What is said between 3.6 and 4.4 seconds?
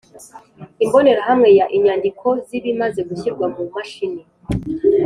mashini